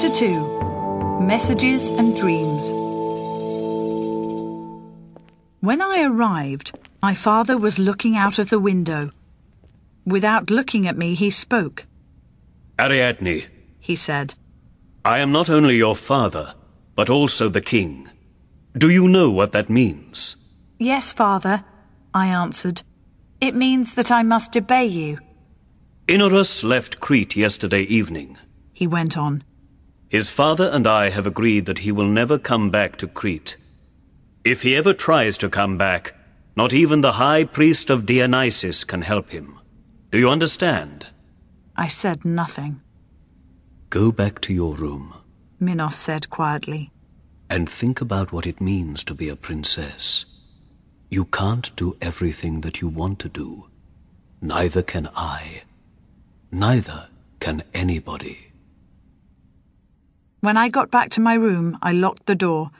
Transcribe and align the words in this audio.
Chapter 0.00 0.14
2 0.14 1.18
Messages 1.22 1.90
and 1.90 2.14
Dreams. 2.14 2.70
When 5.60 5.82
I 5.82 6.04
arrived, 6.04 6.78
my 7.02 7.14
father 7.14 7.58
was 7.58 7.80
looking 7.80 8.16
out 8.16 8.38
of 8.38 8.48
the 8.48 8.60
window. 8.60 9.10
Without 10.06 10.50
looking 10.50 10.86
at 10.86 10.96
me, 10.96 11.16
he 11.16 11.30
spoke. 11.30 11.84
Ariadne, 12.78 13.46
He 13.80 13.96
said, 13.96 14.36
I 15.04 15.18
am 15.18 15.32
not 15.32 15.50
only 15.50 15.76
your 15.76 15.96
father, 15.96 16.54
but 16.94 17.10
also 17.10 17.48
the 17.48 17.60
king. 17.60 18.08
Do 18.76 18.90
you 18.90 19.08
know 19.08 19.30
what 19.30 19.50
that 19.50 19.68
means? 19.68 20.36
Yes, 20.78 21.12
father, 21.12 21.64
I 22.14 22.28
answered. 22.28 22.82
It 23.40 23.56
means 23.56 23.94
that 23.94 24.12
I 24.12 24.22
must 24.22 24.56
obey 24.56 24.86
you, 24.86 25.18
Inarus 26.06 26.62
left 26.62 27.00
Crete 27.00 27.34
yesterday 27.34 27.82
evening. 27.82 28.38
he 28.72 28.86
went 28.86 29.18
on. 29.18 29.42
His 30.08 30.30
father 30.30 30.70
and 30.72 30.86
I 30.86 31.10
have 31.10 31.26
agreed 31.26 31.66
that 31.66 31.80
he 31.80 31.92
will 31.92 32.06
never 32.06 32.38
come 32.38 32.70
back 32.70 32.96
to 32.98 33.06
Crete. 33.06 33.56
If 34.44 34.62
he 34.62 34.76
ever 34.76 34.94
tries 34.94 35.36
to 35.38 35.50
come 35.50 35.76
back, 35.76 36.14
not 36.56 36.72
even 36.72 37.02
the 37.02 37.12
high 37.12 37.44
priest 37.44 37.90
of 37.90 38.06
Dionysus 38.06 38.84
can 38.84 39.02
help 39.02 39.30
him. 39.30 39.58
Do 40.10 40.18
you 40.18 40.30
understand? 40.30 41.06
I 41.76 41.88
said 41.88 42.24
nothing. 42.24 42.80
Go 43.90 44.10
back 44.10 44.40
to 44.42 44.52
your 44.54 44.74
room 44.74 45.14
Minos 45.60 45.96
said 45.96 46.30
quietly. 46.30 46.90
and 47.50 47.68
think 47.68 48.00
about 48.00 48.30
what 48.30 48.46
it 48.46 48.60
means 48.60 49.02
to 49.02 49.14
be 49.14 49.28
a 49.28 49.36
princess. 49.36 50.24
You 51.10 51.24
can't 51.24 51.74
do 51.76 51.96
everything 52.00 52.60
that 52.60 52.80
you 52.80 52.88
want 52.88 53.18
to 53.20 53.28
do. 53.28 53.68
Neither 54.40 54.82
can 54.82 55.08
I. 55.16 55.62
Neither 56.52 57.08
can 57.40 57.62
anybody. 57.72 58.47
When 60.40 60.56
I 60.56 60.68
got 60.68 60.92
back 60.92 61.10
to 61.10 61.20
my 61.20 61.34
room, 61.34 61.76
I 61.82 61.90
locked 61.90 62.26
the 62.26 62.36
door. 62.36 62.70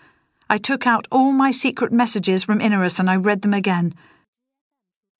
I 0.48 0.58
took 0.58 0.86
out 0.86 1.08
all 1.10 1.32
my 1.32 1.50
secret 1.50 1.92
messages 1.92 2.44
from 2.44 2.60
Inarus 2.60 3.00
and 3.00 3.10
I 3.10 3.16
read 3.16 3.42
them 3.42 3.52
again. 3.52 3.94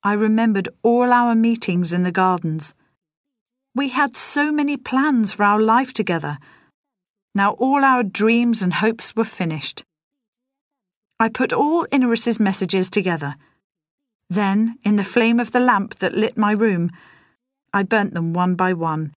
I 0.03 0.13
remembered 0.13 0.69
all 0.81 1.11
our 1.11 1.35
meetings 1.35 1.91
in 1.91 2.03
the 2.03 2.13
gardens. 2.13 2.73
We 3.75 3.89
had 3.89 4.15
so 4.15 4.53
many 4.53 4.77
plans 4.77 5.33
for 5.33 5.43
our 5.43 5.59
life 5.59 5.91
together. 5.91 6.37
Now 7.35 7.51
all 7.51 7.83
our 7.83 8.03
dreams 8.03 8.63
and 8.63 8.75
hopes 8.75 9.13
were 9.17 9.25
finished. 9.25 9.83
I 11.19 11.27
put 11.27 11.51
all 11.51 11.85
Inarus's 11.91 12.39
messages 12.39 12.89
together. 12.89 13.35
Then, 14.29 14.77
in 14.85 14.95
the 14.95 15.03
flame 15.03 15.41
of 15.41 15.51
the 15.51 15.59
lamp 15.59 15.95
that 15.95 16.15
lit 16.15 16.37
my 16.37 16.53
room, 16.53 16.89
I 17.73 17.83
burnt 17.83 18.13
them 18.13 18.31
one 18.31 18.55
by 18.55 18.71
one 18.71 19.11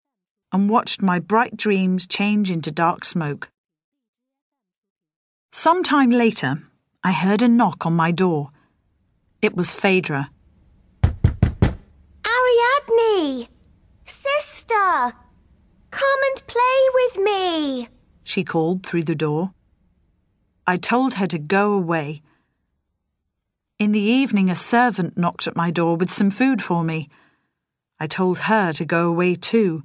and 0.51 0.69
watched 0.69 1.01
my 1.01 1.19
bright 1.19 1.55
dreams 1.55 2.05
change 2.05 2.51
into 2.51 2.71
dark 2.71 3.05
smoke. 3.05 3.49
Some 5.51 5.83
time 5.83 6.11
later, 6.11 6.63
I 7.03 7.11
heard 7.11 7.41
a 7.41 7.47
knock 7.47 7.85
on 7.85 7.93
my 7.93 8.11
door. 8.11 8.51
It 9.41 9.55
was 9.55 9.73
Phaedra. 9.73 10.29
Ariadne! 12.25 13.47
Sister! 14.05 15.13
Come 15.91 16.19
and 16.29 16.47
play 16.47 16.89
with 16.93 17.17
me! 17.23 17.89
She 18.23 18.43
called 18.43 18.85
through 18.85 19.03
the 19.03 19.15
door. 19.15 19.53
I 20.67 20.77
told 20.77 21.15
her 21.15 21.27
to 21.27 21.39
go 21.39 21.73
away. 21.73 22.21
In 23.79 23.91
the 23.91 23.99
evening, 23.99 24.49
a 24.49 24.55
servant 24.55 25.17
knocked 25.17 25.47
at 25.47 25.55
my 25.55 25.71
door 25.71 25.97
with 25.97 26.11
some 26.11 26.29
food 26.29 26.61
for 26.61 26.83
me. 26.83 27.09
I 27.99 28.07
told 28.07 28.39
her 28.39 28.71
to 28.73 28.85
go 28.85 29.07
away 29.07 29.35
too. 29.35 29.83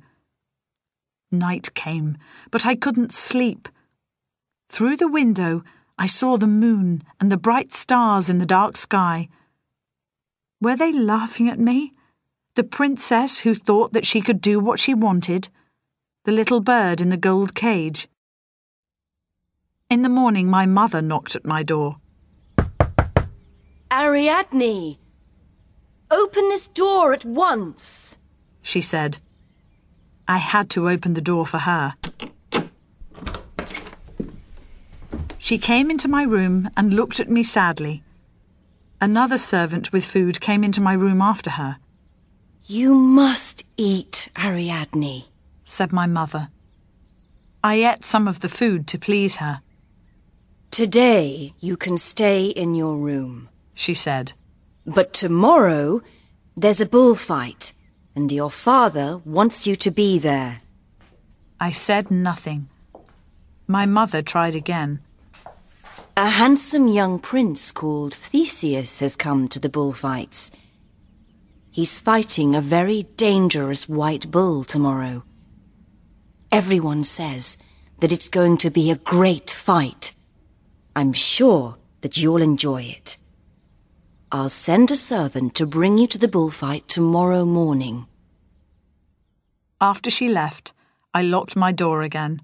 Night 1.38 1.74
came, 1.74 2.16
but 2.50 2.66
I 2.66 2.74
couldn't 2.74 3.12
sleep. 3.12 3.68
Through 4.68 4.96
the 4.96 5.08
window, 5.08 5.62
I 5.98 6.06
saw 6.06 6.36
the 6.36 6.46
moon 6.46 7.02
and 7.20 7.30
the 7.30 7.36
bright 7.36 7.72
stars 7.72 8.28
in 8.28 8.38
the 8.38 8.46
dark 8.46 8.76
sky. 8.76 9.28
Were 10.60 10.76
they 10.76 10.92
laughing 10.92 11.48
at 11.48 11.58
me? 11.58 11.92
The 12.54 12.64
princess 12.64 13.40
who 13.40 13.54
thought 13.54 13.92
that 13.92 14.06
she 14.06 14.20
could 14.20 14.40
do 14.40 14.58
what 14.58 14.80
she 14.80 14.94
wanted? 14.94 15.48
The 16.24 16.32
little 16.32 16.60
bird 16.60 17.00
in 17.00 17.10
the 17.10 17.16
gold 17.16 17.54
cage? 17.54 18.08
In 19.88 20.02
the 20.02 20.08
morning, 20.08 20.48
my 20.48 20.66
mother 20.66 21.00
knocked 21.00 21.36
at 21.36 21.46
my 21.46 21.62
door. 21.62 21.96
Ariadne! 23.92 24.98
Open 26.10 26.48
this 26.48 26.66
door 26.66 27.12
at 27.12 27.24
once! 27.24 28.18
She 28.62 28.80
said. 28.80 29.18
I 30.28 30.38
had 30.38 30.68
to 30.70 30.88
open 30.88 31.14
the 31.14 31.20
door 31.20 31.46
for 31.46 31.58
her. 31.58 31.94
She 35.38 35.58
came 35.58 35.90
into 35.90 36.08
my 36.08 36.24
room 36.24 36.68
and 36.76 36.92
looked 36.92 37.20
at 37.20 37.28
me 37.30 37.42
sadly. 37.44 38.02
Another 39.00 39.38
servant 39.38 39.92
with 39.92 40.04
food 40.04 40.40
came 40.40 40.64
into 40.64 40.80
my 40.80 40.94
room 40.94 41.20
after 41.22 41.50
her, 41.50 41.76
You 42.64 42.94
must 42.94 43.64
eat, 43.76 44.28
Ariadne. 44.36 45.24
said 45.64 45.92
my 45.92 46.06
mother. 46.06 46.48
I 47.62 47.74
ate 47.84 48.04
some 48.04 48.26
of 48.26 48.40
the 48.40 48.48
food 48.48 48.86
to 48.88 48.98
please 48.98 49.36
her, 49.36 49.60
Today 50.72 51.54
you 51.60 51.76
can 51.76 51.96
stay 51.96 52.46
in 52.46 52.74
your 52.74 52.96
room. 52.98 53.48
she 53.74 53.94
said. 53.94 54.32
But 54.84 55.12
tomorrow 55.14 56.02
there's 56.56 56.80
a 56.80 56.86
bullfight, 56.86 57.72
and 58.16 58.32
your 58.32 58.50
father 58.50 59.18
wants 59.26 59.66
you 59.66 59.76
to 59.76 59.90
be 59.90 60.18
there. 60.18 60.62
I 61.60 61.70
said 61.70 62.10
nothing. 62.10 62.68
My 63.66 63.84
mother 63.84 64.22
tried 64.22 64.54
again. 64.54 65.00
A 66.16 66.30
handsome 66.30 66.88
young 66.88 67.18
prince 67.18 67.70
called 67.72 68.14
Theseus 68.14 69.00
has 69.00 69.16
come 69.16 69.48
to 69.48 69.60
the 69.60 69.68
bullfights. 69.68 70.50
He's 71.70 72.00
fighting 72.00 72.54
a 72.54 72.62
very 72.62 73.02
dangerous 73.16 73.86
white 73.86 74.30
bull 74.30 74.64
tomorrow. 74.64 75.22
Everyone 76.50 77.04
says 77.04 77.58
that 78.00 78.12
it's 78.12 78.30
going 78.30 78.56
to 78.58 78.70
be 78.70 78.90
a 78.90 78.96
great 78.96 79.50
fight. 79.50 80.14
I'm 80.94 81.12
sure 81.12 81.76
that 82.00 82.16
you'll 82.16 82.40
enjoy 82.40 82.82
it. 82.84 83.18
I'll 84.36 84.50
send 84.50 84.90
a 84.90 84.96
servant 84.96 85.54
to 85.54 85.64
bring 85.64 85.96
you 85.96 86.06
to 86.08 86.18
the 86.18 86.28
bullfight 86.28 86.86
tomorrow 86.88 87.46
morning. 87.46 88.06
After 89.80 90.10
she 90.10 90.28
left, 90.28 90.74
I 91.14 91.22
locked 91.22 91.56
my 91.56 91.72
door 91.72 92.02
again. 92.02 92.42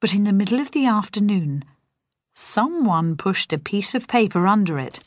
But 0.00 0.12
in 0.12 0.24
the 0.24 0.32
middle 0.32 0.58
of 0.58 0.72
the 0.72 0.86
afternoon, 0.86 1.64
someone 2.34 3.16
pushed 3.16 3.52
a 3.52 3.58
piece 3.58 3.94
of 3.94 4.08
paper 4.08 4.48
under 4.48 4.76
it. 4.76 4.98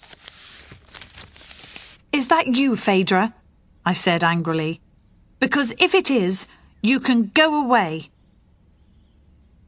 Is 2.13 2.27
that 2.27 2.55
you, 2.55 2.77
Phaedra? 2.77 3.33
I 3.85 3.91
said 3.91 4.23
angrily. 4.23 4.79
Because 5.41 5.75
if 5.77 5.93
it 5.93 6.09
is, 6.09 6.47
you 6.81 7.01
can 7.01 7.31
go 7.33 7.61
away. 7.61 8.11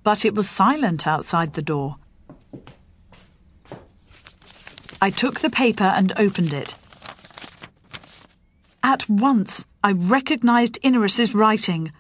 But 0.03 0.23
it 0.23 0.35
was 0.35 0.49
silent 0.49 1.05
outside 1.05 1.51
the 1.51 1.61
door. 1.61 1.97
I 5.01 5.09
took 5.09 5.39
the 5.39 5.49
paper 5.49 5.83
and 5.83 6.13
opened 6.17 6.53
it. 6.53 6.75
At 8.81 9.09
once, 9.09 9.65
I 9.83 9.91
recognized 9.91 10.79
Inarus's 10.83 11.35
writing. 11.35 11.91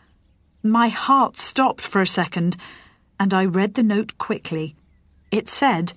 My 0.63 0.87
heart 0.87 1.37
stopped 1.37 1.81
for 1.81 2.01
a 2.01 2.07
second, 2.07 2.57
and 3.19 3.33
I 3.33 3.45
read 3.45 3.73
the 3.73 3.83
note 3.83 4.17
quickly. 4.17 4.75
It 5.31 5.49
said, 5.49 5.93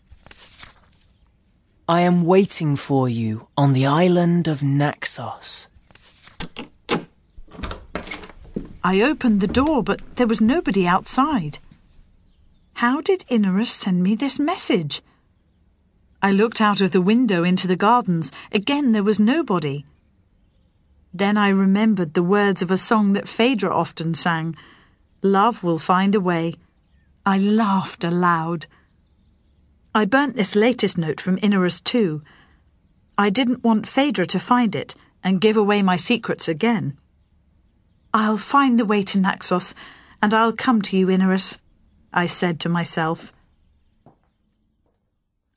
I 1.89 2.01
am 2.03 2.25
waiting 2.25 2.77
for 2.77 3.09
you 3.09 3.49
on 3.57 3.73
the 3.73 3.87
island 3.87 4.49
of 4.49 4.63
Naxos. 4.63 5.69
I 8.85 9.01
opened 9.01 9.41
the 9.41 9.47
door, 9.47 9.83
but 9.83 10.01
there 10.17 10.27
was 10.27 10.41
nobody 10.41 10.87
outside. 10.87 11.59
How 12.75 13.01
did 13.01 13.25
Inarus 13.31 13.69
send 13.69 14.03
me 14.03 14.15
this 14.15 14.39
message? 14.39 15.03
I 16.23 16.33
looked 16.33 16.61
out 16.61 16.81
of 16.81 16.91
the 16.91 17.01
window 17.01 17.45
into 17.45 17.69
the 17.69 17.77
gardens. 17.77 18.33
Again, 18.51 18.93
there 18.93 19.05
was 19.05 19.21
nobody. 19.21 19.85
Then 21.15 21.37
I 21.37 21.49
remembered 21.49 22.15
the 22.15 22.23
words 22.23 22.61
of 22.61 22.71
a 22.71 22.79
song 22.79 23.13
that 23.13 23.29
Phaedra 23.29 23.75
often 23.75 24.15
sang 24.15 24.57
Love 25.23 25.63
will 25.63 25.79
find 25.79 26.15
a 26.15 26.21
way. 26.21 26.55
I 27.27 27.39
laughed 27.39 28.05
aloud. 28.05 28.67
I 29.95 30.05
burnt 30.05 30.37
this 30.37 30.55
latest 30.55 30.97
note 30.97 31.21
from 31.21 31.39
Inarus 31.39 31.83
too. 31.83 32.23
I 33.17 33.31
didn't 33.31 33.65
want 33.65 33.89
Phaedra 33.89 34.27
to 34.27 34.39
find 34.39 34.77
it 34.77 34.95
and 35.25 35.41
give 35.41 35.57
away 35.57 35.83
my 35.83 35.97
secrets 35.97 36.49
again. 36.49 36.97
I'll 38.15 38.37
find 38.37 38.79
the 38.79 38.85
way 38.85 39.03
to 39.03 39.21
Naxos, 39.21 39.75
and 40.23 40.33
I'll 40.33 40.53
come 40.53 40.83
to 40.83 40.97
you, 40.97 41.09
Inarus, 41.09 41.61
I 42.13 42.27
said 42.27 42.61
to 42.61 42.69
myself. 42.69 43.33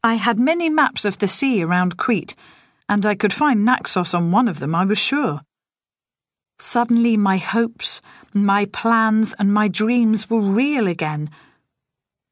I 0.04 0.16
had 0.16 0.40
many 0.40 0.68
maps 0.68 1.06
of 1.06 1.20
the 1.20 1.28
sea 1.28 1.62
around 1.62 1.98
Crete, 1.98 2.36
and 2.90 3.06
I 3.06 3.14
could 3.14 3.32
find 3.32 3.64
Naxos 3.64 4.16
on 4.16 4.32
one 4.32 4.48
of 4.48 4.60
them, 4.60 4.74
I 4.74 4.84
was 4.84 4.98
sure. 4.98 5.42
Suddenly, 6.58 7.18
my 7.18 7.38
hopes, 7.38 8.02
my 8.34 8.66
plans, 8.66 9.34
and 9.38 9.54
my 9.54 9.68
dreams 9.68 10.28
were 10.28 10.42
real 10.42 10.88
again. 10.88 11.30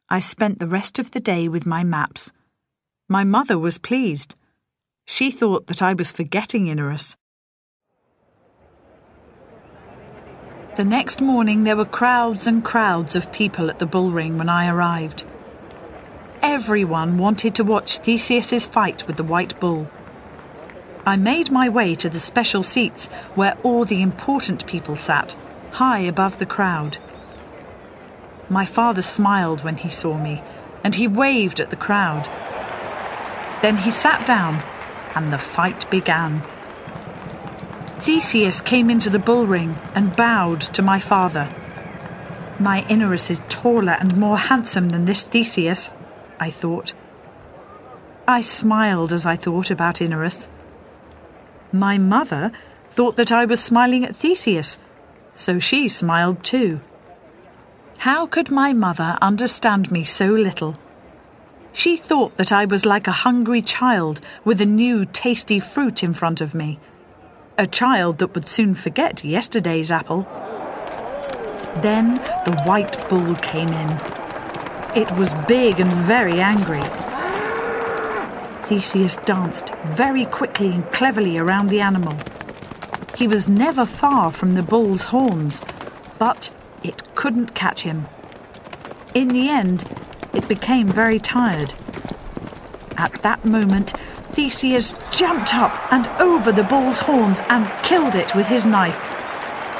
I 0.10 0.20
spent 0.20 0.58
the 0.58 0.68
rest 0.68 0.98
of 0.98 1.12
the 1.12 1.20
day 1.20 1.48
with 1.48 1.68
my 1.68 1.84
maps. 1.84 2.32
My 3.08 3.24
mother 3.24 3.60
was 3.60 3.78
pleased. 3.78 4.36
She 5.06 5.30
thought 5.30 5.68
that 5.68 5.84
I 5.84 5.94
was 5.94 6.12
forgetting 6.12 6.66
Inarus. 6.66 7.16
The 10.76 10.86
next 10.86 11.22
morning, 11.22 11.66
there 11.66 11.78
were 11.78 11.86
crowds 11.86 12.48
and 12.48 12.66
crowds 12.66 13.16
of 13.16 13.32
people 13.32 13.70
at 13.70 13.78
the 13.78 13.86
bullring 13.86 14.40
when 14.40 14.50
I 14.50 14.68
arrived. 14.68 15.26
Everyone 16.42 17.18
wanted 17.18 17.54
to 17.56 17.66
watch 17.66 17.98
Theseus's 17.98 18.66
fight 18.66 19.06
with 19.08 19.18
the 19.18 19.24
white 19.26 19.60
bull. 19.60 19.90
I 21.06 21.18
made 21.18 21.52
my 21.52 21.68
way 21.68 21.96
to 21.96 22.10
the 22.10 22.20
special 22.20 22.64
seats 22.64 23.08
where 23.36 23.58
all 23.62 23.84
the 23.84 24.02
important 24.02 24.66
people 24.66 24.96
sat, 24.96 25.38
high 25.72 26.00
above 26.00 26.40
the 26.40 26.46
crowd. 26.46 26.98
My 28.50 28.66
father 28.66 29.02
smiled 29.02 29.66
when 29.66 29.78
he 29.78 29.90
saw 29.90 30.18
me, 30.18 30.42
and 30.82 30.96
he 30.96 31.08
waved 31.10 31.60
at 31.60 31.72
the 31.72 31.76
crowd. 31.76 32.30
Then 33.62 33.78
he 33.78 33.92
sat 33.92 34.26
down, 34.26 34.64
and 35.16 35.34
the 35.34 35.38
fight 35.38 35.90
began. 35.92 36.42
Theseus 38.00 38.62
came 38.62 38.90
into 38.90 39.10
the 39.10 39.20
bull 39.20 39.46
ring 39.46 39.78
and 39.94 40.16
bowed 40.16 40.62
to 40.62 40.82
my 40.82 41.02
father. 41.02 41.54
My 42.60 42.84
Inarus 42.84 43.30
is 43.30 43.42
taller 43.50 43.98
and 44.00 44.16
more 44.16 44.38
handsome 44.38 44.90
than 44.90 45.04
this 45.04 45.24
Theseus, 45.24 45.92
I 46.40 46.50
thought. 46.50 46.94
I 48.28 48.42
smiled 48.42 49.12
as 49.12 49.26
I 49.26 49.36
thought 49.36 49.72
about 49.72 49.96
Inarus. 49.96 50.48
My 51.72 51.98
mother 51.98 52.52
thought 52.90 53.16
that 53.18 53.32
I 53.32 53.46
was 53.46 53.60
smiling 53.60 54.06
at 54.06 54.16
Theseus, 54.16 54.78
so 55.36 55.60
she 55.60 55.88
smiled 55.88 56.44
too. 56.44 56.82
How 58.00 58.26
could 58.26 58.50
my 58.50 58.74
mother 58.74 59.18
understand 59.22 59.92
me 59.92 60.04
so 60.04 60.28
little? 60.28 60.80
She 61.74 61.98
thought 61.98 62.38
that 62.38 62.52
I 62.52 62.66
was 62.66 62.86
like 62.86 63.08
a 63.08 63.24
hungry 63.28 63.62
child 63.62 64.22
with 64.44 64.62
a 64.62 64.66
new 64.66 65.06
tasty 65.06 65.60
fruit 65.60 66.04
in 66.04 66.14
front 66.14 66.42
of 66.42 66.56
me 66.56 66.80
a 67.60 67.68
child 67.68 68.20
that 68.20 68.34
would 68.34 68.48
soon 68.48 68.74
forget 68.74 69.26
yesterday's 69.26 69.92
apple. 69.92 70.22
Then 71.82 72.16
the 72.46 72.58
white 72.66 73.10
bull 73.10 73.36
came 73.36 73.68
in. 73.68 74.19
It 74.96 75.12
was 75.12 75.36
big 75.48 75.80
and 75.80 75.92
very 75.94 76.40
angry. 76.40 76.82
Theseus 78.64 79.18
danced 79.18 79.70
very 79.86 80.26
quickly 80.26 80.70
and 80.70 80.92
cleverly 80.92 81.38
around 81.38 81.70
the 81.70 81.80
animal. 81.80 82.18
He 83.16 83.28
was 83.28 83.48
never 83.48 83.86
far 83.86 84.32
from 84.32 84.56
the 84.56 84.64
bull's 84.64 85.06
horns, 85.06 85.62
but 86.18 86.52
it 86.84 87.04
couldn't 87.14 87.54
catch 87.54 87.82
him. 87.82 88.08
In 89.14 89.28
the 89.28 89.50
end, 89.50 89.84
it 90.34 90.48
became 90.48 90.88
very 90.88 91.20
tired. 91.20 91.76
At 92.98 93.22
that 93.22 93.46
moment, 93.46 93.92
Theseus 94.32 94.96
jumped 95.16 95.54
up 95.54 95.92
and 95.92 96.08
over 96.20 96.52
the 96.52 96.64
bull's 96.64 97.00
horns 97.00 97.42
and 97.50 97.70
killed 97.84 98.16
it 98.16 98.34
with 98.34 98.48
his 98.48 98.66
knife. 98.66 99.06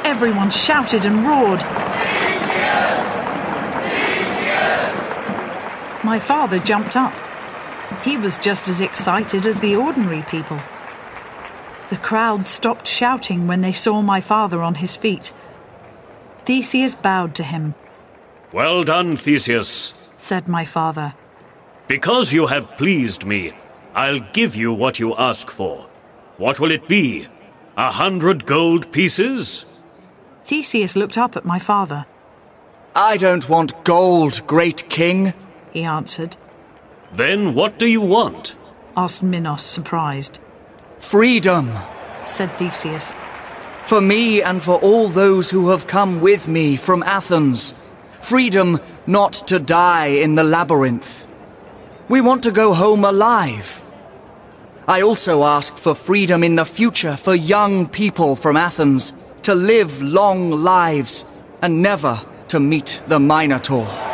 Everyone 0.06 0.52
shouted 0.52 1.06
and 1.06 1.26
roared. 1.26 1.64
My 6.10 6.18
father 6.18 6.58
jumped 6.58 6.96
up. 6.96 7.14
He 8.04 8.18
was 8.18 8.40
just 8.40 8.68
as 8.68 8.82
excited 8.82 9.46
as 9.46 9.60
the 9.60 9.76
ordinary 9.76 10.24
people. 10.24 10.60
The 11.90 11.98
crowd 11.98 12.48
stopped 12.48 12.88
shouting 12.88 13.46
when 13.46 13.62
they 13.62 13.74
saw 13.74 14.02
my 14.02 14.20
father 14.20 14.64
on 14.64 14.74
his 14.74 14.96
feet. 14.96 15.32
Theseus 16.46 16.96
bowed 16.96 17.36
to 17.36 17.44
him. 17.44 17.76
Well 18.52 18.82
done, 18.82 19.18
Theseus, 19.18 19.94
said 20.18 20.48
my 20.48 20.66
father. 20.66 21.14
Because 21.88 22.34
you 22.34 22.48
have 22.48 22.76
pleased 22.76 23.24
me, 23.24 23.54
I'll 23.94 24.26
give 24.34 24.56
you 24.56 24.74
what 24.74 24.98
you 24.98 25.16
ask 25.16 25.52
for. 25.52 25.88
What 26.38 26.60
will 26.60 26.72
it 26.72 26.88
be? 26.88 27.28
A 27.78 27.92
hundred 27.92 28.48
gold 28.48 28.92
pieces? 28.92 29.64
Theseus 30.44 30.96
looked 30.96 31.20
up 31.20 31.36
at 31.36 31.46
my 31.46 31.60
father. 31.60 32.08
I 32.96 33.18
don't 33.18 33.48
want 33.48 33.84
gold, 33.84 34.42
great 34.48 34.90
king, 34.90 35.36
he 35.72 35.84
answered. 35.84 36.38
Then 37.14 37.54
what 37.56 37.80
do 37.80 37.88
you 37.88 38.02
want? 38.02 38.56
asked 38.96 39.24
Minos, 39.24 39.64
surprised. 39.64 40.40
Freedom, 41.00 41.72
said 42.26 42.56
Theseus. 42.58 43.14
For 43.86 44.02
me 44.02 44.42
and 44.42 44.62
for 44.62 44.76
all 44.80 45.08
those 45.08 45.50
who 45.50 45.70
have 45.70 45.88
come 45.88 46.22
with 46.22 46.48
me 46.48 46.76
from 46.76 47.02
Athens. 47.04 47.74
Freedom 48.22 48.80
not 49.08 49.34
to 49.48 49.58
die 49.58 50.08
in 50.08 50.36
the 50.36 50.44
labyrinth. 50.44 51.28
We 52.10 52.22
want 52.22 52.44
to 52.44 52.52
go 52.52 52.74
home 52.74 53.04
alive. 53.04 53.84
I 54.88 55.02
also 55.02 55.44
ask 55.44 55.78
for 55.78 55.96
freedom 55.96 56.44
in 56.44 56.56
the 56.56 56.66
future 56.66 57.16
for 57.16 57.34
young 57.36 57.88
people 57.88 58.36
from 58.36 58.58
Athens 58.58 59.14
to 59.44 59.56
live 59.56 60.02
long 60.02 60.52
lives 60.52 61.26
and 61.62 61.82
never 61.82 62.20
to 62.50 62.60
meet 62.60 63.02
the 63.08 63.20
Minotaur. 63.20 64.09